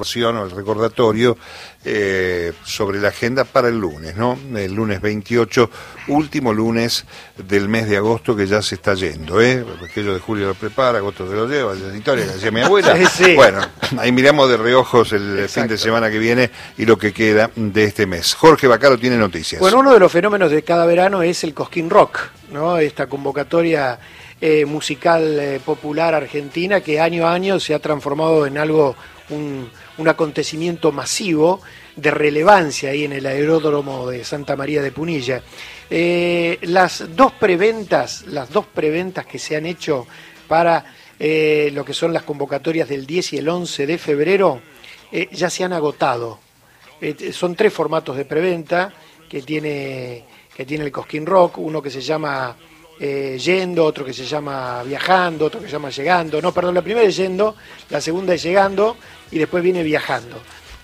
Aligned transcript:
o 0.00 0.44
el 0.44 0.52
recordatorio 0.52 1.36
eh, 1.84 2.52
sobre 2.62 3.00
la 3.00 3.08
agenda 3.08 3.42
para 3.42 3.66
el 3.66 3.80
lunes, 3.80 4.14
¿no? 4.14 4.38
El 4.54 4.72
lunes 4.72 5.00
28, 5.00 5.68
último 6.06 6.52
lunes 6.52 7.04
del 7.36 7.68
mes 7.68 7.88
de 7.88 7.96
agosto 7.96 8.36
que 8.36 8.46
ya 8.46 8.62
se 8.62 8.76
está 8.76 8.94
yendo, 8.94 9.40
¿eh? 9.40 9.66
Aquello 9.84 10.14
de 10.14 10.20
julio 10.20 10.46
lo 10.46 10.54
prepara, 10.54 10.98
agosto 10.98 11.28
se 11.28 11.34
lo 11.34 11.48
lleva, 11.48 11.74
la 11.74 11.96
historia 11.96 12.26
que 12.26 12.30
decía 12.30 12.52
mi 12.52 12.60
abuela. 12.60 12.96
Bueno, 13.34 13.60
ahí 13.98 14.12
miramos 14.12 14.48
de 14.48 14.56
reojos 14.56 15.12
el 15.14 15.48
fin 15.48 15.66
de 15.66 15.76
semana 15.76 16.08
que 16.08 16.20
viene 16.20 16.48
y 16.76 16.86
lo 16.86 16.96
que 16.96 17.12
queda 17.12 17.50
de 17.56 17.82
este 17.82 18.06
mes. 18.06 18.36
Jorge 18.36 18.68
Bacaro 18.68 18.98
tiene 18.98 19.16
noticias. 19.16 19.60
Bueno, 19.60 19.80
uno 19.80 19.92
de 19.92 19.98
los 19.98 20.12
fenómenos 20.12 20.52
de 20.52 20.62
cada 20.62 20.86
verano 20.86 21.22
es 21.22 21.42
el 21.42 21.54
Cosquín 21.54 21.90
Rock, 21.90 22.20
¿no? 22.52 22.78
Esta 22.78 23.08
convocatoria 23.08 23.98
eh, 24.40 24.64
musical 24.66 25.36
eh, 25.40 25.58
popular 25.58 26.14
argentina 26.14 26.80
que 26.80 27.00
año 27.00 27.26
a 27.26 27.32
año 27.32 27.58
se 27.58 27.74
ha 27.74 27.80
transformado 27.80 28.46
en 28.46 28.56
algo 28.56 28.94
un, 29.30 29.68
acontecimiento 30.06 30.92
masivo 30.92 31.60
de 31.96 32.12
relevancia 32.12 32.90
ahí 32.90 33.02
en 33.04 33.14
el 33.14 33.26
aeródromo 33.26 34.08
de 34.08 34.24
Santa 34.24 34.54
María 34.54 34.80
de 34.80 34.92
Punilla. 34.92 35.42
Eh, 35.90 36.56
las 36.62 37.16
dos 37.16 37.32
preventas, 37.32 38.26
las 38.28 38.50
dos 38.50 38.64
preventas 38.66 39.26
que 39.26 39.40
se 39.40 39.56
han 39.56 39.66
hecho 39.66 40.06
para 40.46 40.84
lo 41.18 41.84
que 41.84 41.94
son 41.94 42.12
las 42.12 42.22
convocatorias 42.22 42.88
del 42.88 43.06
10 43.06 43.32
y 43.32 43.38
el 43.38 43.48
11 43.48 43.86
de 43.88 43.98
febrero 43.98 44.62
ya 45.32 45.50
se 45.50 45.64
han 45.64 45.72
agotado. 45.72 46.38
son 47.32 47.56
tres 47.56 47.72
formatos 47.72 48.16
de 48.16 48.24
preventa 48.24 48.92
que 49.28 49.42
tiene, 49.42 50.24
que 50.56 50.64
tiene 50.64 50.84
el 50.84 50.92
Cosquín 50.92 51.26
Rock, 51.26 51.58
uno 51.58 51.82
que 51.82 51.90
se 51.90 52.00
llama 52.00 52.56
yendo, 52.98 53.84
otro 53.84 54.04
que 54.04 54.12
se 54.12 54.24
llama 54.24 54.82
viajando, 54.82 55.46
otro 55.46 55.60
que 55.60 55.66
se 55.66 55.72
llama 55.72 55.90
llegando. 55.90 56.42
No, 56.42 56.52
perdón, 56.52 56.74
la 56.74 56.82
primera 56.82 57.06
es 57.06 57.16
yendo, 57.16 57.54
la 57.90 58.00
segunda 58.00 58.34
es 58.34 58.42
llegando 58.42 58.96
y 59.30 59.38
después 59.38 59.62
viene 59.62 59.82
viajando. 59.82 60.40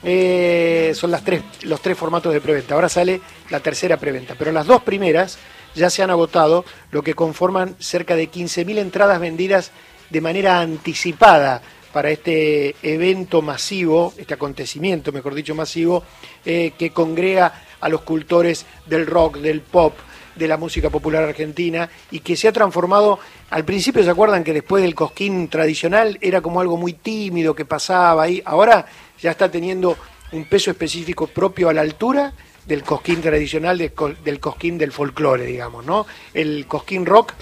Eh, 0.06 0.92
son 0.94 1.10
las 1.10 1.24
tres, 1.24 1.42
los 1.62 1.80
tres 1.80 1.96
formatos 1.96 2.32
de 2.32 2.40
preventa. 2.40 2.74
Ahora 2.74 2.88
sale 2.88 3.20
la 3.50 3.60
tercera 3.60 3.96
preventa, 3.96 4.34
pero 4.38 4.52
las 4.52 4.66
dos 4.66 4.82
primeras 4.82 5.38
ya 5.74 5.88
se 5.90 6.02
han 6.02 6.10
agotado, 6.10 6.64
lo 6.90 7.02
que 7.02 7.14
conforman 7.14 7.74
cerca 7.78 8.14
de 8.14 8.30
15.000 8.30 8.78
entradas 8.78 9.18
vendidas 9.18 9.72
de 10.10 10.20
manera 10.20 10.60
anticipada 10.60 11.62
para 11.92 12.10
este 12.10 12.76
evento 12.82 13.40
masivo, 13.40 14.12
este 14.16 14.34
acontecimiento, 14.34 15.10
mejor 15.10 15.34
dicho, 15.34 15.54
masivo, 15.54 16.04
eh, 16.44 16.72
que 16.78 16.90
congrega 16.90 17.62
a 17.80 17.88
los 17.88 18.02
cultores 18.02 18.66
del 18.86 19.06
rock, 19.06 19.38
del 19.38 19.62
pop, 19.62 19.94
de 20.34 20.48
la 20.48 20.56
música 20.56 20.90
popular 20.90 21.24
argentina 21.24 21.88
y 22.10 22.20
que 22.20 22.36
se 22.36 22.48
ha 22.48 22.52
transformado, 22.52 23.18
al 23.50 23.64
principio 23.64 24.02
se 24.02 24.10
acuerdan 24.10 24.44
que 24.44 24.52
después 24.52 24.82
del 24.82 24.94
cosquín 24.94 25.48
tradicional 25.48 26.18
era 26.20 26.40
como 26.40 26.60
algo 26.60 26.76
muy 26.76 26.94
tímido 26.94 27.54
que 27.54 27.64
pasaba 27.64 28.24
ahí, 28.24 28.42
ahora 28.44 28.86
ya 29.20 29.30
está 29.30 29.50
teniendo 29.50 29.96
un 30.32 30.44
peso 30.46 30.70
específico 30.70 31.26
propio 31.26 31.68
a 31.68 31.72
la 31.72 31.82
altura 31.82 32.32
del 32.66 32.82
cosquín 32.82 33.20
tradicional, 33.20 33.78
del 33.78 34.40
cosquín 34.40 34.78
del 34.78 34.92
folclore, 34.92 35.44
digamos, 35.44 35.84
¿no? 35.84 36.06
El 36.32 36.66
cosquín 36.66 37.04
rock 37.06 37.32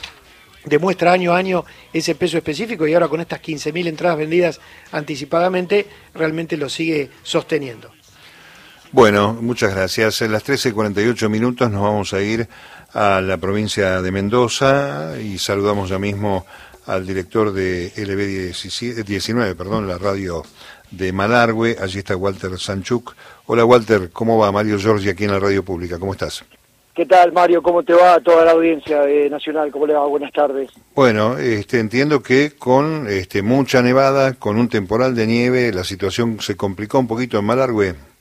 demuestra 0.64 1.12
año 1.12 1.32
a 1.32 1.38
año 1.38 1.64
ese 1.92 2.14
peso 2.14 2.38
específico 2.38 2.86
y 2.86 2.94
ahora 2.94 3.08
con 3.08 3.20
estas 3.20 3.40
15.000 3.40 3.88
entradas 3.88 4.18
vendidas 4.18 4.60
anticipadamente 4.92 5.86
realmente 6.14 6.56
lo 6.56 6.68
sigue 6.68 7.10
sosteniendo. 7.22 7.90
Bueno, 8.92 9.32
muchas 9.32 9.74
gracias. 9.74 10.20
En 10.20 10.32
las 10.32 10.44
13.48 10.44 11.28
minutos 11.30 11.70
nos 11.70 11.80
vamos 11.80 12.12
a 12.12 12.20
ir 12.20 12.46
a 12.94 13.20
la 13.20 13.36
provincia 13.38 14.02
de 14.02 14.10
Mendoza 14.10 15.14
y 15.20 15.38
saludamos 15.38 15.88
ya 15.88 15.98
mismo 15.98 16.44
al 16.86 17.06
director 17.06 17.52
de 17.52 17.92
LB19, 17.94 19.54
perdón, 19.56 19.88
la 19.88 19.98
radio 19.98 20.42
de 20.90 21.12
Malargüe. 21.12 21.76
Allí 21.80 21.98
está 21.98 22.16
Walter 22.16 22.58
Sanchuk. 22.58 23.14
Hola 23.46 23.64
Walter, 23.64 24.10
¿cómo 24.12 24.38
va? 24.38 24.52
Mario 24.52 24.78
Giorgi 24.78 25.08
aquí 25.08 25.24
en 25.24 25.32
la 25.32 25.38
radio 25.38 25.64
pública. 25.64 25.98
¿Cómo 25.98 26.12
estás? 26.12 26.44
¿Qué 26.94 27.06
tal 27.06 27.32
Mario? 27.32 27.62
¿Cómo 27.62 27.82
te 27.82 27.94
va 27.94 28.14
a 28.14 28.20
toda 28.20 28.44
la 28.44 28.50
audiencia 28.50 29.00
nacional? 29.30 29.70
¿Cómo 29.70 29.86
le 29.86 29.94
va? 29.94 30.06
Buenas 30.06 30.32
tardes. 30.32 30.70
Bueno, 30.94 31.38
este, 31.38 31.80
entiendo 31.80 32.22
que 32.22 32.50
con 32.50 33.08
este, 33.08 33.40
mucha 33.40 33.80
nevada, 33.80 34.34
con 34.34 34.58
un 34.58 34.68
temporal 34.68 35.14
de 35.14 35.26
nieve, 35.26 35.72
la 35.72 35.84
situación 35.84 36.38
se 36.40 36.54
complicó 36.54 36.98
un 36.98 37.08
poquito 37.08 37.38
en 37.38 37.46
Malargüe. 37.46 38.11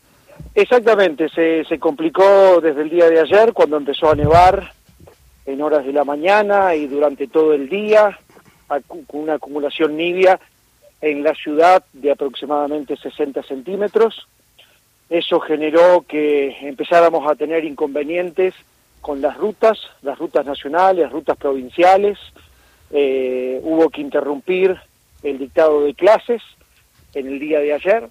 Exactamente, 0.54 1.30
se, 1.30 1.64
se 1.66 1.80
complicó 1.80 2.60
desde 2.62 2.82
el 2.82 2.90
día 2.90 3.10
de 3.10 3.20
ayer 3.20 3.54
cuando 3.54 3.78
empezó 3.78 4.10
a 4.10 4.16
nevar 4.16 4.74
en 5.46 5.62
horas 5.62 5.86
de 5.86 5.94
la 5.94 6.04
mañana 6.04 6.76
y 6.76 6.88
durante 6.88 7.28
todo 7.28 7.54
el 7.54 7.70
día, 7.70 8.20
con 8.88 9.06
una 9.10 9.36
acumulación 9.36 9.98
nibia 9.98 10.40
en 11.02 11.24
la 11.24 11.34
ciudad 11.34 11.84
de 11.94 12.12
aproximadamente 12.12 12.96
60 12.96 13.44
centímetros. 13.44 14.28
Eso 15.10 15.40
generó 15.40 16.06
que 16.08 16.56
empezáramos 16.62 17.30
a 17.30 17.36
tener 17.36 17.66
inconvenientes 17.66 18.54
con 19.02 19.20
las 19.20 19.36
rutas, 19.38 19.78
las 20.04 20.18
rutas 20.18 20.46
nacionales, 20.46 21.12
rutas 21.12 21.38
provinciales. 21.38 22.18
Eh, 22.92 23.60
hubo 23.64 23.90
que 23.90 24.02
interrumpir 24.02 24.78
el 25.24 25.38
dictado 25.38 25.82
de 25.84 25.94
clases 25.94 26.42
en 27.14 27.28
el 27.28 27.40
día 27.40 27.60
de 27.60 27.74
ayer 27.74 28.10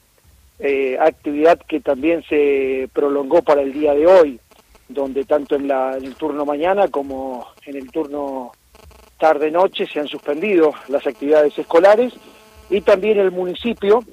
eh, 0.60 0.98
actividad 1.00 1.58
que 1.58 1.80
también 1.80 2.22
se 2.28 2.88
prolongó 2.92 3.42
para 3.42 3.62
el 3.62 3.72
día 3.72 3.94
de 3.94 4.06
hoy, 4.06 4.40
donde 4.88 5.24
tanto 5.24 5.56
en, 5.56 5.68
la, 5.68 5.96
el 5.96 6.14
turno 6.16 6.44
mañana 6.44 6.88
como 6.88 7.46
en 7.64 7.76
el 7.76 7.90
turno 7.90 8.52
tarde-noche 9.18 9.86
se 9.86 10.00
han 10.00 10.08
suspendido 10.08 10.72
las 10.88 11.06
actividades 11.06 11.58
escolares 11.58 12.12
y 12.68 12.80
también 12.80 13.18
el 13.18 13.30
municipio 13.30 14.04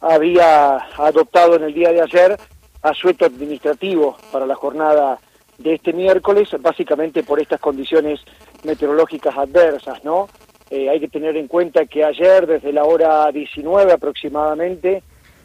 había 0.00 0.76
adoptado 0.96 1.56
en 1.56 1.64
el 1.64 1.74
día 1.74 1.92
de 1.92 2.02
ayer 2.02 2.36
asueto 2.82 3.26
administrativo 3.26 4.16
para 4.32 4.46
la 4.46 4.54
jornada 4.54 5.18
de 5.58 5.74
este 5.74 5.92
miércoles, 5.92 6.48
básicamente 6.60 7.22
por 7.22 7.40
estas 7.40 7.60
condiciones 7.60 8.20
meteorológicas 8.64 9.36
adversas, 9.36 10.02
¿no? 10.04 10.28
Eh, 10.70 10.88
hay 10.88 11.00
que 11.00 11.08
tener 11.08 11.36
en 11.36 11.48
cuenta 11.48 11.84
que 11.86 12.04
ayer, 12.04 12.46
desde 12.46 12.72
la 12.72 12.84
hora 12.84 13.30
19 13.32 13.92
aproximadamente, 13.92 15.02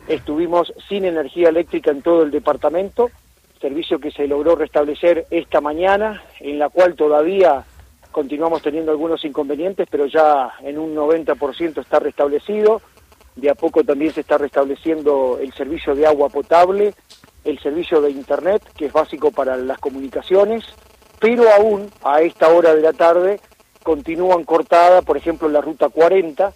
estuvimos 0.08 0.74
sin 0.88 1.06
energía 1.06 1.50
eléctrica 1.50 1.92
en 1.92 2.02
todo 2.02 2.24
el 2.24 2.32
departamento, 2.32 3.10
servicio 3.60 4.00
que 4.00 4.12
se 4.12 4.28
logró 4.28 4.56
restablecer 4.56 5.26
esta 5.32 5.62
mañana, 5.62 6.24
en 6.40 6.60
la 6.60 6.70
cual 6.70 6.96
todavía 6.96 7.64
continuamos 8.12 8.62
teniendo 8.62 8.92
algunos 8.92 9.26
inconvenientes, 9.26 9.88
pero 9.90 10.06
ya 10.06 10.54
en 10.62 10.78
un 10.78 10.96
90% 10.96 11.82
está 11.82 12.00
restablecido. 12.00 12.82
De 13.36 13.50
a 13.50 13.56
poco 13.56 13.84
también 13.84 14.14
se 14.14 14.22
está 14.22 14.38
restableciendo 14.38 15.38
el 15.42 15.54
servicio 15.54 15.94
de 15.94 16.08
agua 16.08 16.30
potable, 16.30 16.94
el 17.44 17.60
servicio 17.60 18.00
de 18.00 18.12
Internet, 18.12 18.62
que 18.78 18.86
es 18.86 18.94
básico 18.94 19.32
para 19.32 19.58
las 19.58 19.78
comunicaciones, 19.80 20.64
pero 21.20 21.44
aún 21.52 21.90
a 22.04 22.22
esta 22.22 22.48
hora 22.50 22.74
de 22.74 22.82
la 22.82 22.94
tarde 22.94 23.40
continúan 23.84 24.46
cortadas, 24.46 25.04
por 25.04 25.18
ejemplo, 25.18 25.50
la 25.50 25.62
ruta 25.62 25.90
40, 25.90 26.54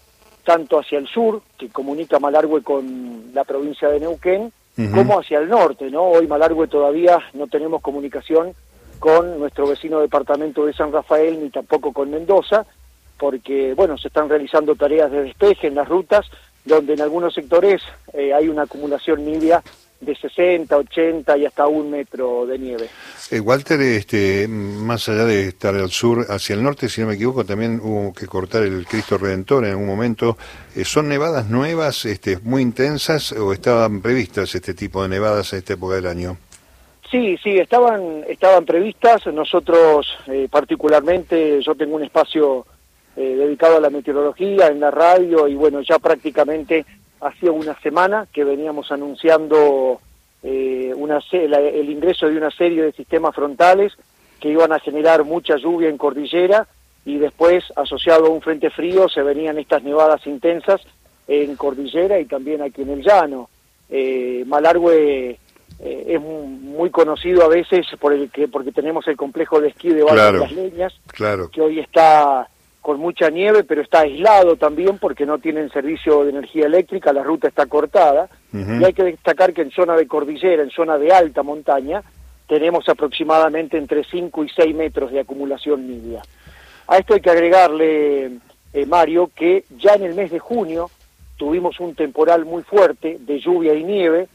tanto 0.50 0.80
hacia 0.80 0.98
el 0.98 1.08
sur, 1.08 1.44
que 1.60 1.70
comunica 1.70 2.18
Malargüe 2.18 2.64
con 2.64 3.26
la 3.36 3.44
provincia 3.44 3.88
de 3.88 4.00
Neuquén, 4.00 4.52
como 4.96 5.20
hacia 5.20 5.38
el 5.38 5.48
norte, 5.48 5.92
¿no? 5.92 6.06
Hoy 6.06 6.26
Malargüe 6.26 6.68
todavía 6.68 7.20
no 7.36 7.46
tenemos 7.46 7.84
comunicación 7.84 8.56
con 8.98 9.38
nuestro 9.38 9.68
vecino 9.68 10.00
departamento 10.00 10.66
de 10.66 10.74
San 10.74 10.92
Rafael, 10.92 11.40
ni 11.40 11.52
tampoco 11.52 11.94
con 11.94 12.10
Mendoza, 12.10 12.66
porque, 13.20 13.76
bueno, 13.76 13.96
se 14.00 14.08
están 14.08 14.28
realizando 14.28 14.74
tareas 14.74 15.12
de 15.12 15.22
despeje 15.22 15.68
en 15.68 15.76
las 15.76 15.88
rutas, 15.88 16.26
donde 16.66 16.94
en 16.94 17.02
algunos 17.02 17.36
sectores 17.36 17.84
eh, 18.14 18.34
hay 18.34 18.50
una 18.50 18.64
acumulación 18.64 19.24
nibia 19.24 19.62
de 20.02 20.16
60, 20.16 20.78
80 20.78 21.38
y 21.38 21.46
hasta 21.46 21.68
un 21.68 21.92
metro 21.92 22.46
de 22.46 22.58
nieve. 22.58 22.90
Eh, 23.32 23.40
Walter, 23.40 23.82
este, 23.82 24.48
más 24.48 25.10
allá 25.10 25.26
de 25.26 25.50
estar 25.50 25.76
al 25.76 25.90
sur, 25.90 26.26
hacia 26.30 26.56
el 26.56 26.64
norte, 26.64 26.88
si 26.88 27.02
no 27.02 27.08
me 27.08 27.16
equivoco, 27.16 27.46
también 27.46 27.80
hubo 27.84 28.14
que 28.14 28.26
cortar 28.26 28.64
el 28.64 28.86
Cristo 28.86 29.18
Redentor 29.18 29.66
en 29.66 29.72
algún 29.72 29.88
momento. 29.88 30.38
Eh, 30.76 30.86
¿Son 30.86 31.10
nevadas 31.10 31.50
nuevas, 31.50 32.06
este, 32.06 32.38
muy 32.44 32.62
intensas, 32.62 33.34
o 33.34 33.52
estaban 33.52 34.02
previstas 34.02 34.56
este 34.56 34.74
tipo 34.74 35.04
de 35.04 35.10
nevadas 35.10 35.52
en 35.54 35.60
esta 35.60 35.74
época 35.74 35.96
del 35.96 36.08
año? 36.08 36.38
Sí, 37.12 37.38
sí, 37.44 37.58
estaban, 37.58 38.24
estaban 38.28 38.66
previstas. 38.66 39.26
Nosotros, 39.28 40.08
eh, 40.28 40.48
particularmente, 40.50 41.62
yo 41.62 41.76
tengo 41.76 41.96
un 41.96 42.04
espacio 42.04 42.66
dedicado 43.16 43.76
a 43.76 43.82
la 43.82 43.90
meteorología 43.90 44.68
en 44.68 44.80
la 44.80 44.92
radio 44.92 45.46
y 45.46 45.54
bueno, 45.54 45.82
ya 45.82 46.00
prácticamente 46.00 46.86
hacía 47.22 47.52
una 47.52 47.80
semana 47.82 48.28
que 48.32 48.44
veníamos 48.44 48.92
anunciando 48.92 50.00
eh, 50.44 50.94
una, 50.96 51.20
el 51.32 51.90
ingreso 51.90 52.28
de 52.28 52.38
una 52.38 52.52
serie 52.52 52.84
de 52.84 52.92
sistemas 52.92 53.36
frontales 53.36 53.94
que 54.40 54.50
iban 54.50 54.72
a 54.72 54.80
generar 54.80 55.24
mucha 55.24 55.58
lluvia 55.58 55.90
en 55.90 55.98
cordillera 55.98 56.68
y 57.06 57.18
después, 57.18 57.64
asociado 57.76 58.28
a 58.28 58.30
un 58.30 58.42
frente 58.42 58.70
frío, 58.70 59.10
se 59.10 59.22
venían 59.22 59.58
estas 59.58 59.84
nevadas 59.84 60.26
intensas 60.28 60.82
en 61.28 61.56
cordillera 61.56 62.20
y 62.20 62.26
también 62.26 62.62
aquí 62.62 62.82
en 62.82 62.90
el 62.92 63.02
llano. 63.02 63.50
Eh, 63.90 64.44
Malargüe 64.46 65.40
eh, 65.80 66.04
es 66.08 66.22
muy 66.22 66.90
conocido 66.90 67.44
a 67.44 67.48
veces 67.48 67.86
por 68.00 68.14
el 68.14 68.30
que 68.30 68.48
porque 68.48 68.72
tenemos 68.72 69.08
el 69.08 69.18
complejo 69.18 69.60
de 69.60 69.70
esquí 69.70 69.90
de 69.90 70.04
Valle 70.04 70.34
de 70.34 70.40
las 70.40 70.52
Leñas, 70.52 70.94
claro. 71.08 71.50
que 71.50 71.62
hoy 71.62 71.80
está 71.80 72.48
con 72.82 73.00
mucha 73.00 73.30
nieve, 73.30 73.64
pero 73.64 73.82
está 73.82 74.02
aislado 74.02 74.56
también 74.56 74.98
porque 74.98 75.26
no 75.26 75.38
tienen 75.38 75.70
servicio 75.70 76.24
de 76.24 76.32
energía 76.32 76.66
eléctrica, 76.66 77.12
la 77.12 77.24
ruta 77.24 77.48
está 77.48 77.66
cortada. 77.66 78.30
Y 78.52 78.84
hay 78.84 78.94
que 78.94 79.04
destacar 79.04 79.54
que 79.54 79.62
en 79.62 79.72
zona 79.72 79.96
de 79.96 80.08
cordillera, 80.08 80.64
en 80.64 80.72
zona 80.72 80.98
de 80.98 81.12
alta 81.12 81.44
montaña, 81.44 82.02
tenemos 82.48 82.90
aproximadamente 82.90 83.78
entre 83.78 84.04
5 84.04 84.44
y 84.44 84.50
6 84.50 84.76
metros 84.76 85.12
de 85.12 85.20
acumulación 85.20 85.88
nibia. 85.88 86.22
A 86.88 86.98
esto 86.98 87.14
hay 87.14 87.22
que 87.22 87.30
agregarle, 87.30 88.32
eh, 88.74 88.86
Mario, 88.88 89.30
que 89.36 89.66
ya 89.78 89.94
en 89.94 90.04
el 90.04 90.16
mes 90.16 90.32
de 90.32 90.40
junio 90.40 90.90
tuvimos 91.38 91.80
un 91.80 91.94
temporal 91.94 92.46
muy 92.46 92.64
fuerte 92.64 93.18
de 93.20 93.40
lluvia 93.40 93.76
y 93.76 93.84
nieve 93.84 94.28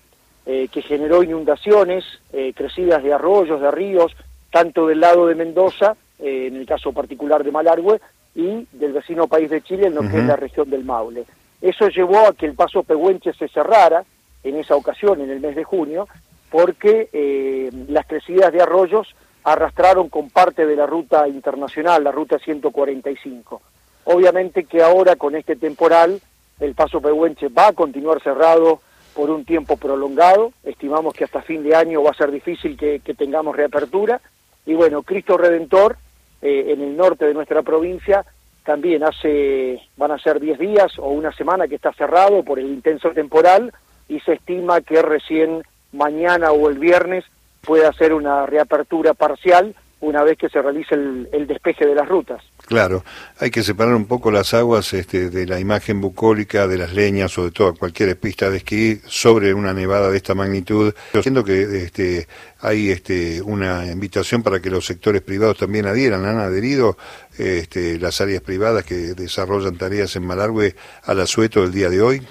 eh, 0.46 0.68
que 0.70 0.82
generó 0.82 1.24
inundaciones, 1.24 2.04
eh, 2.32 2.52
crecidas 2.54 3.02
de 3.02 3.12
arroyos, 3.12 3.60
de 3.60 3.70
ríos, 3.72 4.12
tanto 4.52 4.86
del 4.86 5.00
lado 5.00 5.26
de 5.26 5.34
Mendoza, 5.34 5.96
en 6.20 6.54
el 6.54 6.64
caso 6.64 6.92
particular 6.92 7.42
de 7.42 7.50
Malargüe, 7.50 8.00
y 8.34 8.66
del 8.72 8.92
vecino 8.92 9.28
país 9.28 9.50
de 9.50 9.62
Chile, 9.62 9.86
en 9.86 9.94
lo 9.94 10.02
que 10.02 10.18
es 10.18 10.24
la 10.24 10.36
región 10.36 10.68
del 10.68 10.84
Maule. 10.84 11.24
Eso 11.60 11.88
llevó 11.88 12.26
a 12.26 12.34
que 12.34 12.46
el 12.46 12.54
paso 12.54 12.82
Pehuenche 12.82 13.32
se 13.32 13.48
cerrara 13.48 14.04
en 14.42 14.56
esa 14.56 14.76
ocasión, 14.76 15.20
en 15.20 15.30
el 15.30 15.40
mes 15.40 15.56
de 15.56 15.64
junio, 15.64 16.08
porque 16.50 17.08
eh, 17.12 17.70
las 17.88 18.06
crecidas 18.06 18.52
de 18.52 18.62
arroyos 18.62 19.14
arrastraron 19.44 20.08
con 20.08 20.30
parte 20.30 20.66
de 20.66 20.76
la 20.76 20.86
ruta 20.86 21.28
internacional, 21.28 22.04
la 22.04 22.12
ruta 22.12 22.38
145. 22.38 23.62
Obviamente 24.04 24.64
que 24.64 24.82
ahora 24.82 25.16
con 25.16 25.34
este 25.36 25.56
temporal 25.56 26.20
el 26.60 26.74
paso 26.74 27.00
Pehuenche 27.00 27.48
va 27.48 27.68
a 27.68 27.72
continuar 27.72 28.22
cerrado 28.22 28.80
por 29.14 29.30
un 29.30 29.44
tiempo 29.44 29.76
prolongado, 29.76 30.52
estimamos 30.64 31.14
que 31.14 31.24
hasta 31.24 31.42
fin 31.42 31.62
de 31.62 31.74
año 31.74 32.02
va 32.02 32.10
a 32.10 32.14
ser 32.14 32.30
difícil 32.30 32.76
que 32.76 33.14
tengamos 33.16 33.56
reapertura, 33.56 34.20
y 34.66 34.74
bueno, 34.74 35.02
Cristo 35.02 35.36
Redentor 35.36 35.96
eh, 36.44 36.72
en 36.72 36.82
el 36.82 36.94
norte 36.94 37.24
de 37.24 37.32
nuestra 37.32 37.62
provincia, 37.62 38.24
también 38.64 39.02
hace, 39.02 39.80
van 39.96 40.10
a 40.10 40.18
ser 40.18 40.40
10 40.40 40.58
días 40.58 40.98
o 40.98 41.08
una 41.08 41.32
semana 41.32 41.66
que 41.66 41.76
está 41.76 41.90
cerrado 41.94 42.42
por 42.44 42.58
el 42.58 42.66
intenso 42.66 43.12
temporal 43.12 43.72
y 44.08 44.20
se 44.20 44.34
estima 44.34 44.82
que 44.82 45.00
recién 45.00 45.62
mañana 45.92 46.52
o 46.52 46.68
el 46.68 46.78
viernes 46.78 47.24
puede 47.62 47.86
hacer 47.86 48.12
una 48.12 48.44
reapertura 48.44 49.14
parcial 49.14 49.74
una 50.00 50.22
vez 50.22 50.36
que 50.36 50.50
se 50.50 50.60
realice 50.60 50.94
el, 50.94 51.46
despeje 51.46 51.86
de 51.86 51.94
las 51.94 52.06
rutas. 52.06 52.42
Claro, 52.66 53.04
hay 53.40 53.50
que 53.50 53.62
separar 53.62 53.94
un 53.94 54.06
poco 54.06 54.30
las 54.30 54.54
aguas 54.54 54.94
este, 54.94 55.28
de 55.28 55.46
la 55.46 55.60
imagen 55.60 56.00
bucólica, 56.00 56.66
de 56.66 56.78
las 56.78 56.94
leñas 56.94 57.36
o 57.36 57.44
de 57.44 57.50
toda 57.50 57.72
cualquier 57.72 58.18
pista 58.18 58.48
de 58.48 58.58
esquí 58.58 59.00
sobre 59.06 59.52
una 59.52 59.74
nevada 59.74 60.10
de 60.10 60.16
esta 60.16 60.34
magnitud. 60.34 60.94
Siento 61.20 61.44
que 61.44 61.62
este, 61.84 62.26
hay 62.60 62.90
este, 62.90 63.42
una 63.42 63.84
invitación 63.84 64.42
para 64.42 64.60
que 64.60 64.70
los 64.70 64.86
sectores 64.86 65.20
privados 65.20 65.58
también 65.58 65.84
adhieran. 65.84 66.24
Han 66.24 66.38
adherido 66.38 66.96
este, 67.36 67.98
las 67.98 68.22
áreas 68.22 68.40
privadas 68.40 68.84
que 68.84 68.94
desarrollan 68.94 69.76
tareas 69.76 70.16
en 70.16 70.26
Malargüe 70.26 70.74
al 71.02 71.20
asueto 71.20 71.60
del 71.60 71.72
día 71.72 71.90
de 71.90 72.00
hoy. 72.00 72.22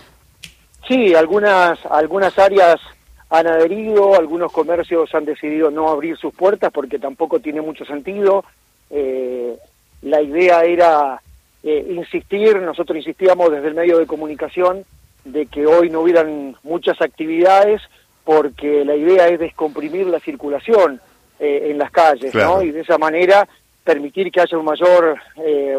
Sí, 0.88 1.14
algunas, 1.14 1.80
algunas 1.92 2.38
áreas 2.40 2.82
han 3.30 3.46
adherido, 3.46 4.16
algunos 4.16 4.52
comercios 4.52 5.14
han 5.14 5.26
decidido 5.26 5.70
no 5.70 5.90
abrir 5.90 6.18
sus 6.18 6.34
puertas 6.34 6.72
porque 6.74 6.98
tampoco 6.98 7.40
tiene 7.40 7.62
mucho 7.62 7.86
sentido. 7.86 8.44
Eh, 8.90 9.58
la 10.04 10.22
idea 10.22 10.64
era 10.64 11.22
eh, 11.64 11.86
insistir, 11.90 12.60
nosotros 12.62 12.98
insistíamos 12.98 13.52
desde 13.52 13.68
el 13.68 13.74
medio 13.74 14.00
de 14.00 14.06
comunicación 14.06 14.86
de 15.26 15.46
que 15.46 15.66
hoy 15.66 15.90
no 15.90 16.02
hubieran 16.02 16.56
muchas 16.64 17.02
actividades 17.02 17.82
porque 18.24 18.86
la 18.86 18.96
idea 18.96 19.28
es 19.28 19.40
descomprimir 19.40 20.08
la 20.08 20.20
circulación 20.20 21.00
eh, 21.40 21.68
en 21.70 21.78
las 21.78 21.92
calles, 21.92 22.34
¿no? 22.36 22.62
Y 22.62 22.72
de 22.72 22.82
esa 22.82 22.98
manera 22.98 23.48
permitir 23.84 24.32
que 24.32 24.42
haya 24.42 24.58
un 24.58 24.66
mayor, 24.66 25.18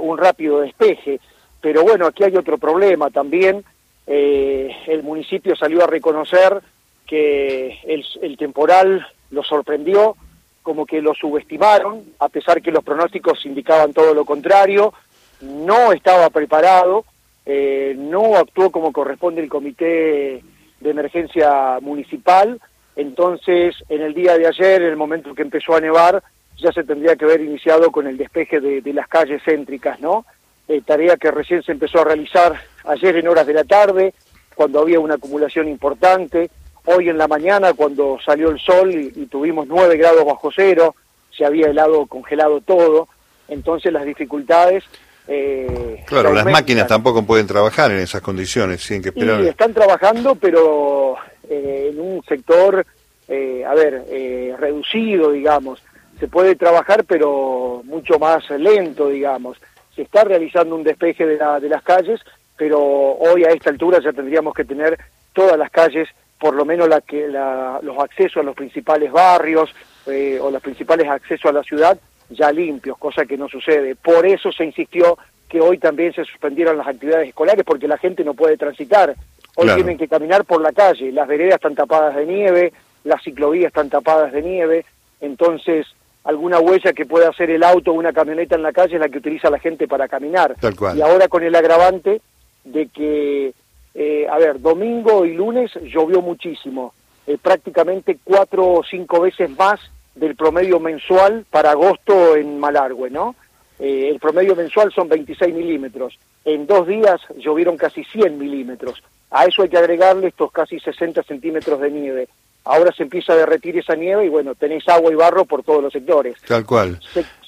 un 0.01 0.19
rápido 0.19 0.61
despeje. 0.61 1.21
Pero 1.63 1.83
bueno, 1.85 2.07
aquí 2.07 2.23
hay 2.23 2.37
otro 2.37 2.59
problema 2.59 3.09
también. 3.09 3.65
el 4.07 5.03
municipio 5.03 5.57
salió 5.57 5.83
a 5.83 5.87
reconocer 5.87 6.61
que 7.07 7.79
el, 7.85 8.37
temporal 8.37 9.07
lo 9.31 9.43
sorprendió, 9.43 10.17
como 10.65 10.87
que 10.87 11.03
lo 11.03 11.15
subestimaron, 11.15 12.03
a 12.19 12.31
pesar 12.31 12.63
que 12.63 12.73
los 12.73 12.83
pronósticos 12.83 13.45
indicaban 13.45 13.93
todo 13.93 14.15
lo 14.15 14.25
contrario, 14.25 14.95
no 15.43 15.93
estaba 15.93 16.31
preparado, 16.31 17.05
eh, 17.45 17.95
no 17.97 18.37
actuó 18.37 18.71
como 18.71 18.91
corresponde 18.91 19.43
el 19.43 19.51
comité 19.51 20.43
de 20.81 20.91
emergencia 20.91 21.79
municipal, 21.83 22.59
entonces 22.97 23.77
en 23.91 24.01
el 24.01 24.15
día 24.15 24.39
de 24.39 24.47
ayer, 24.47 24.81
en 24.81 24.89
el 24.89 24.97
momento 24.97 25.35
que 25.35 25.43
empezó 25.43 25.77
a 25.77 25.81
nevar, 25.81 26.23
ya 26.57 26.73
se 26.73 26.83
tendría 26.83 27.15
que 27.15 27.27
haber 27.27 27.43
iniciado 27.43 27.93
con 27.93 28.07
el 28.07 28.17
despeje 28.17 28.59
de, 28.59 28.93
las 28.95 29.07
calles 29.07 29.43
céntricas, 29.45 30.01
¿no? 30.01 30.25
Eh, 30.67 30.81
tarea 30.81 31.19
que 31.19 31.31
recién 31.31 31.63
se 31.63 31.73
empezó 31.73 32.01
a 32.01 32.05
realizar 32.05 32.59
ayer 32.85 33.17
en 33.17 33.29
horas 33.29 33.47
de 33.47 33.53
la 33.53 33.65
tarde, 33.65 34.15
cuando 34.55 34.81
había 34.81 34.99
una 34.99 35.17
acumulación 35.17 35.69
importante, 35.69 36.51
Hoy 36.87 37.09
en 37.09 37.17
la 37.17 37.27
mañana, 37.27 37.73
cuando 37.73 38.19
salió 38.25 38.51
el 38.51 38.59
sol 38.59 38.93
y, 38.93 39.27
tuvimos 39.27 39.67
9 39.67 39.97
grados 39.97 40.25
bajo 40.25 40.51
cero, 40.55 40.95
se 41.37 41.45
había 41.45 41.69
helado, 41.69 42.07
congelado 42.07 42.61
todo, 42.61 43.09
entonces 43.49 43.93
las 43.93 44.05
dificultades... 44.05 44.85
Eh, 45.27 46.03
claro, 46.07 46.35
las 46.35 46.45
máquinas 46.45 46.87
tampoco 46.87 47.25
pueden 47.25 47.47
trabajar 47.47 47.91
en 47.91 48.01
esas 48.01 48.21
condiciones, 48.21 48.87
tienen 48.87 49.03
que 49.03 49.09
esperar. 49.09 49.41
Están 49.41 49.73
trabajando, 49.73 50.35
pero 50.35 51.17
eh, 51.49 51.91
en 51.93 52.01
un 52.01 52.23
sector, 52.25 52.85
eh, 53.29 53.65
a 53.67 53.75
ver, 53.75 54.05
eh, 54.09 54.55
reducido, 54.59 55.33
digamos. 55.33 55.83
Se 56.21 56.29
puede 56.29 56.55
trabajar, 56.57 57.05
pero 57.05 57.81
mucho 57.85 58.19
más 58.19 58.49
lento, 58.51 59.09
digamos. 59.09 59.57
Se 59.97 60.03
está 60.03 60.25
realizando 60.25 60.75
un 60.75 60.85
despeje 60.85 61.25
de, 61.25 61.39
la, 61.39 61.59
de 61.59 61.71
las 61.71 61.83
calles, 61.83 62.21
pero 62.59 62.81
hoy 62.83 63.45
a 63.45 63.51
esta 63.51 63.71
altura 63.71 64.01
ya 64.05 64.13
tendríamos 64.13 64.53
que 64.55 64.65
tener 64.65 64.99
todas 65.33 65.59
las 65.59 65.71
calles 65.71 66.09
por 66.45 66.55
lo 66.55 66.67
menos 66.67 66.91
la 66.91 67.01
que 67.01 67.27
los 67.27 67.99
accesos 67.99 68.43
a 68.43 68.43
los 68.43 68.55
principales 68.55 69.11
barrios 69.11 69.75
eh, 70.07 70.39
o 70.39 70.51
los 70.51 70.61
principales 70.61 71.09
accesos 71.09 71.47
a 71.47 71.55
la 71.55 71.63
ciudad 71.63 71.99
ya 72.29 72.53
limpios, 72.53 72.99
cosa 72.99 73.25
que 73.25 73.39
no 73.39 73.49
sucede. 73.49 73.95
Por 73.95 74.27
eso 74.27 74.53
se 74.53 74.63
insistió 74.63 75.17
que 75.49 75.63
hoy 75.63 75.79
también 75.79 76.13
se 76.13 76.23
suspendieran 76.23 76.77
las 76.77 76.87
actividades 76.87 77.29
escolares 77.29 77.65
porque 77.65 77.89
la 77.89 77.97
gente 77.97 78.25
no 78.25 78.35
puede 78.35 78.59
transitar. 78.59 79.15
Hoy 79.57 79.71
tienen 79.75 79.97
que 79.97 80.07
caminar 80.07 80.45
por 80.45 80.61
la 80.61 80.73
calle, 80.73 81.11
las 81.13 81.27
veredas 81.27 81.55
están 81.55 81.77
tapadas 81.77 82.15
de 82.15 82.27
nieve, 82.27 82.75
las 83.05 83.23
ciclovías 83.23 83.69
están 83.69 83.89
tapadas 83.89 84.31
de 84.31 84.43
nieve, 84.43 84.85
entonces 85.23 85.87
alguna 86.25 86.59
huella 86.59 86.93
que 86.93 87.07
pueda 87.07 87.31
hacer 87.31 87.49
el 87.49 87.63
auto 87.63 87.93
o 87.93 87.95
una 87.95 88.13
camioneta 88.13 88.55
en 88.55 88.65
la 88.65 88.73
calle 88.75 88.97
es 88.97 89.01
la 89.01 89.09
que 89.09 89.17
utiliza 89.17 89.49
la 89.49 89.61
gente 89.61 89.89
para 89.89 90.09
caminar. 90.09 90.57
Y 90.95 91.01
ahora 91.01 91.27
con 91.27 91.43
el 91.43 91.55
agravante 91.55 92.21
de 92.65 92.89
que 92.89 93.55
eh, 93.95 94.27
a 94.29 94.39
ver, 94.39 94.61
domingo 94.61 95.25
y 95.25 95.35
lunes 95.35 95.71
llovió 95.85 96.21
muchísimo, 96.21 96.93
eh, 97.27 97.39
prácticamente 97.41 98.19
cuatro 98.25 98.73
o 98.73 98.83
cinco 98.83 99.21
veces 99.21 99.49
más 99.51 99.81
del 100.17 100.35
promedio 100.35 100.81
mensual 100.81 101.47
para 101.49 101.71
agosto 101.71 102.37
en 102.37 102.59
Malargüe, 102.59 103.11
¿no? 103.11 103.37
Eh, 103.79 104.09
el 104.11 104.19
promedio 104.19 104.57
mensual 104.57 104.93
son 104.93 105.09
26 105.09 105.55
milímetros. 105.55 106.19
En 106.45 106.67
dos 106.67 106.87
días 106.87 107.21
llovieron 107.39 107.77
casi 107.77 108.05
100 108.05 108.37
milímetros. 108.37 109.03
A 109.31 109.47
eso 109.47 109.63
hay 109.63 109.69
que 109.69 109.79
agregarle 109.79 110.29
estos 110.29 110.53
casi 110.53 110.79
60 110.79 111.23
centímetros 111.23 111.81
de 111.81 111.91
nieve. 111.91 112.29
Ahora 112.65 112.93
se 112.93 113.03
empieza 113.03 113.33
a 113.33 113.37
derretir 113.37 113.79
esa 113.79 113.95
nieve 113.95 114.27
y 114.27 114.29
bueno, 114.29 114.55
tenéis 114.55 114.89
agua 114.89 115.13
y 115.13 115.17
barro 115.17 115.45
por 115.45 115.63
todos 115.63 115.83
los 115.83 115.93
sectores. 115.93 116.37
Tal 116.47 116.65
cual. 116.65 116.99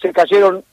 Se, 0.00 0.12
cayeron 0.12 0.64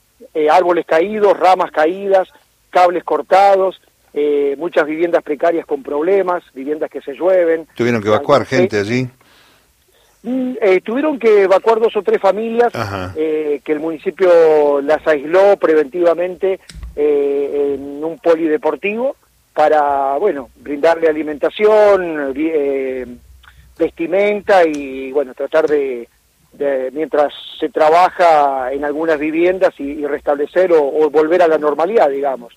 árboles 0.51 0.86
caídos, 0.86 1.38
ramas 1.38 1.71
caídas, 1.71 2.29
cables 2.69 3.03
cortados, 3.03 3.79
eh, 4.15 4.55
muchas 4.60 4.86
viviendas 4.86 5.24
precarias 5.24 5.65
con 5.65 5.82
problemas, 5.82 6.43
viviendas 6.53 6.91
que 6.91 7.01
se 7.01 7.13
llueven. 7.13 7.67
¿Tuvieron 7.75 8.01
que 8.01 8.10
evacuar 8.10 8.46
gente 8.46 8.77
allí? 8.79 9.08
Mm, 10.22 10.53
eh, 10.62 10.82
tuvieron 10.82 11.17
que 11.17 11.41
evacuar 11.43 11.79
dos 11.79 11.96
o 11.96 12.03
tres 12.03 12.22
familias 12.22 12.72
eh, 13.15 13.60
que 13.63 13.72
el 13.72 13.79
municipio 13.79 14.82
las 14.82 15.05
aisló 15.08 15.58
preventivamente 15.58 16.60
en 16.96 18.03
un 18.03 18.20
polideportivo 18.20 19.15
para, 19.51 20.15
bueno, 20.17 20.50
brindarle 20.58 21.08
alimentación, 21.08 22.34
vestimenta 23.77 24.63
y, 24.63 25.12
bueno, 25.12 25.34
tratar 25.34 25.67
de, 25.67 26.08
mientras 26.93 27.34
se 27.60 27.70
trabaja 27.70 28.72
en 28.72 28.86
algunas 28.86 29.17
viviendas 29.17 29.74
y, 29.79 30.05
restablecer 30.05 30.72
o 30.72 31.10
volver 31.10 31.41
a 31.41 31.48
la 31.48 31.58
normalidad, 31.58 32.10
digamos. 32.12 32.55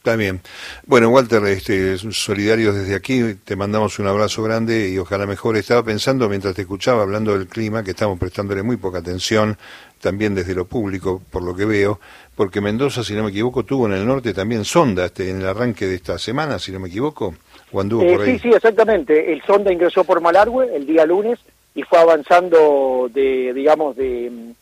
Está 0.00 0.16
bien. 0.16 0.40
Bueno, 0.86 1.10
Walter, 1.10 1.44
este, 1.44 1.98
solidarios 1.98 2.74
desde 2.74 2.94
aquí, 2.94 3.34
te 3.44 3.54
mandamos 3.54 3.98
un 3.98 4.06
abrazo 4.06 4.42
grande 4.42 4.88
y 4.88 4.96
ojalá 4.96 5.26
mejor. 5.26 5.58
Estaba 5.58 5.82
pensando 5.82 6.26
mientras 6.26 6.54
te 6.54 6.62
escuchaba 6.62 7.02
hablando 7.02 7.36
del 7.36 7.46
clima, 7.46 7.84
que 7.84 7.90
estamos 7.90 8.18
prestándole 8.18 8.62
muy 8.62 8.78
poca 8.78 9.00
atención, 9.00 9.58
también 10.00 10.34
desde 10.34 10.54
lo 10.54 10.64
público, 10.64 11.20
por 11.30 11.42
lo 11.42 11.54
que 11.54 11.66
veo, 11.66 12.00
porque 12.34 12.62
Mendoza, 12.62 13.04
si 13.04 13.12
no 13.12 13.24
me 13.24 13.28
equivoco, 13.28 13.62
tuvo 13.64 13.88
en 13.88 13.92
el 13.92 14.06
norte 14.06 14.32
también 14.32 14.64
sonda 14.64 15.04
este, 15.04 15.28
en 15.28 15.42
el 15.42 15.46
arranque 15.46 15.86
de 15.86 15.96
esta 15.96 16.18
semana, 16.18 16.58
si 16.58 16.72
no 16.72 16.80
me 16.80 16.88
equivoco, 16.88 17.34
o 17.70 17.80
anduvo 17.82 18.02
eh, 18.02 18.12
por 18.14 18.22
ahí. 18.22 18.38
Sí, 18.38 18.48
sí, 18.48 18.54
exactamente. 18.54 19.30
El 19.30 19.42
sonda 19.42 19.70
ingresó 19.70 20.04
por 20.04 20.22
Malargüe 20.22 20.74
el 20.74 20.86
día 20.86 21.04
lunes 21.04 21.38
y 21.74 21.82
fue 21.82 21.98
avanzando 21.98 23.10
de, 23.12 23.52
digamos, 23.52 23.96
de, 23.96 24.54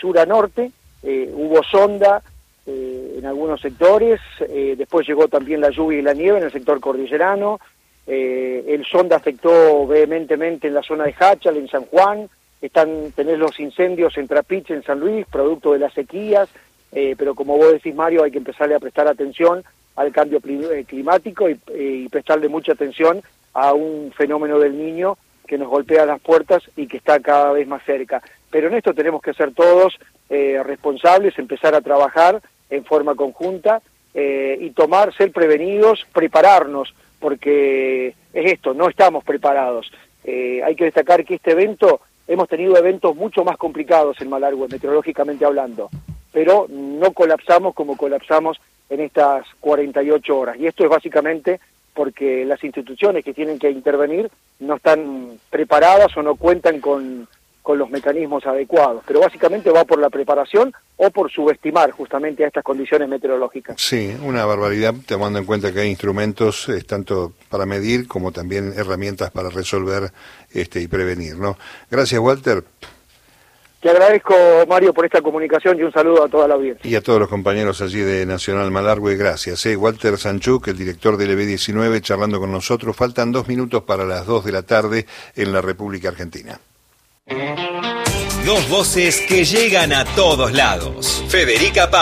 sur 0.00 0.18
a 0.18 0.24
norte. 0.24 0.72
Eh, 1.02 1.30
hubo 1.30 1.62
sonda 1.62 2.22
eh, 2.68 3.16
en 3.18 3.24
algunos 3.24 3.60
sectores, 3.60 4.20
eh, 4.40 4.74
después 4.76 5.06
llegó 5.06 5.26
también 5.26 5.60
la 5.60 5.70
lluvia 5.70 5.98
y 5.98 6.02
la 6.02 6.12
nieve 6.12 6.38
en 6.38 6.44
el 6.44 6.52
sector 6.52 6.78
cordillerano, 6.80 7.58
eh, 8.06 8.62
el 8.68 8.84
sonda 8.84 9.16
afectó 9.16 9.86
vehementemente 9.86 10.68
en 10.68 10.74
la 10.74 10.82
zona 10.82 11.04
de 11.04 11.14
Hachal, 11.18 11.56
en 11.56 11.68
San 11.68 11.86
Juan, 11.86 12.28
están 12.60 13.12
tenés 13.12 13.38
los 13.38 13.58
incendios 13.58 14.18
en 14.18 14.28
Trapiche, 14.28 14.74
en 14.74 14.82
San 14.82 15.00
Luis, 15.00 15.26
producto 15.26 15.72
de 15.72 15.78
las 15.78 15.94
sequías, 15.94 16.48
pero 16.90 17.34
como 17.34 17.56
vos 17.56 17.72
decís 17.72 17.94
Mario, 17.94 18.24
hay 18.24 18.30
que 18.30 18.38
empezarle 18.38 18.74
a 18.74 18.80
prestar 18.80 19.06
atención 19.06 19.62
al 19.94 20.10
cambio 20.10 20.40
climático 20.40 21.48
y, 21.48 21.60
y 21.74 22.08
prestarle 22.08 22.48
mucha 22.48 22.72
atención 22.72 23.22
a 23.52 23.72
un 23.74 24.12
fenómeno 24.16 24.58
del 24.58 24.76
niño 24.76 25.16
que 25.46 25.58
nos 25.58 25.68
golpea 25.68 26.06
las 26.06 26.20
puertas 26.20 26.62
y 26.76 26.86
que 26.86 26.98
está 26.98 27.20
cada 27.20 27.52
vez 27.52 27.66
más 27.66 27.82
cerca. 27.84 28.22
Pero 28.50 28.68
en 28.68 28.74
esto 28.74 28.94
tenemos 28.94 29.20
que 29.22 29.34
ser 29.34 29.52
todos 29.52 29.98
eh, 30.30 30.62
responsables, 30.62 31.38
empezar 31.38 31.74
a 31.74 31.80
trabajar 31.80 32.42
en 32.70 32.84
forma 32.84 33.14
conjunta 33.14 33.82
eh, 34.14 34.58
y 34.60 34.70
tomar, 34.70 35.14
ser 35.14 35.32
prevenidos, 35.32 36.06
prepararnos, 36.12 36.94
porque 37.18 38.14
es 38.32 38.52
esto, 38.52 38.74
no 38.74 38.88
estamos 38.88 39.24
preparados. 39.24 39.90
Eh, 40.24 40.62
hay 40.64 40.74
que 40.74 40.84
destacar 40.84 41.24
que 41.24 41.36
este 41.36 41.52
evento, 41.52 42.00
hemos 42.26 42.48
tenido 42.48 42.76
eventos 42.76 43.14
mucho 43.16 43.44
más 43.44 43.56
complicados 43.56 44.20
en 44.20 44.28
Malargüe, 44.28 44.68
meteorológicamente 44.68 45.44
hablando, 45.44 45.90
pero 46.32 46.66
no 46.68 47.12
colapsamos 47.12 47.74
como 47.74 47.96
colapsamos 47.96 48.60
en 48.90 49.00
estas 49.00 49.46
48 49.60 50.38
horas. 50.38 50.56
Y 50.58 50.66
esto 50.66 50.84
es 50.84 50.90
básicamente 50.90 51.60
porque 51.94 52.44
las 52.44 52.62
instituciones 52.62 53.24
que 53.24 53.34
tienen 53.34 53.58
que 53.58 53.70
intervenir 53.70 54.30
no 54.60 54.76
están 54.76 55.38
preparadas 55.50 56.16
o 56.16 56.22
no 56.22 56.36
cuentan 56.36 56.80
con, 56.80 57.28
los 57.76 57.90
mecanismos 57.90 58.46
adecuados. 58.46 59.02
Pero 59.06 59.20
básicamente 59.20 59.70
va 59.70 59.84
por 59.84 59.98
la 59.98 60.08
preparación 60.08 60.72
o 60.96 61.10
por 61.10 61.30
subestimar 61.30 61.90
justamente 61.90 62.44
a 62.44 62.46
estas 62.46 62.64
condiciones 62.64 63.08
meteorológicas. 63.08 63.80
Sí, 63.80 64.16
una 64.22 64.44
barbaridad, 64.44 64.94
tomando 65.06 65.38
en 65.38 65.44
cuenta 65.44 65.72
que 65.72 65.80
hay 65.80 65.90
instrumentos 65.90 66.68
tanto 66.86 67.32
para 67.48 67.66
medir 67.66 68.08
como 68.08 68.32
también 68.32 68.72
herramientas 68.76 69.30
para 69.30 69.50
resolver 69.50 70.12
este, 70.52 70.80
y 70.80 70.88
prevenir. 70.88 71.36
¿no? 71.36 71.58
Gracias, 71.90 72.20
Walter. 72.20 72.64
Te 73.80 73.90
agradezco, 73.90 74.34
Mario, 74.66 74.92
por 74.92 75.04
esta 75.04 75.22
comunicación 75.22 75.78
y 75.78 75.84
un 75.84 75.92
saludo 75.92 76.24
a 76.24 76.28
toda 76.28 76.48
la 76.48 76.54
audiencia. 76.54 76.90
Y 76.90 76.96
a 76.96 77.00
todos 77.00 77.20
los 77.20 77.28
compañeros 77.28 77.80
allí 77.80 78.00
de 78.00 78.26
Nacional 78.26 78.72
Malargüe, 78.72 79.14
gracias. 79.16 79.64
¿eh? 79.66 79.76
Walter 79.76 80.18
Sanchuk, 80.18 80.66
el 80.66 80.76
director 80.76 81.16
del 81.16 81.38
EB19, 81.38 82.00
charlando 82.00 82.40
con 82.40 82.50
nosotros. 82.50 82.96
Faltan 82.96 83.30
dos 83.30 83.46
minutos 83.46 83.84
para 83.84 84.04
las 84.04 84.26
dos 84.26 84.44
de 84.44 84.50
la 84.50 84.62
tarde 84.62 85.06
en 85.36 85.52
la 85.52 85.60
República 85.60 86.08
Argentina. 86.08 86.58
Dos 88.44 88.68
voces 88.68 89.20
que 89.28 89.44
llegan 89.44 89.92
a 89.92 90.04
todos 90.04 90.52
lados. 90.52 91.22
Federica 91.28 91.90
Paz. 91.90 91.96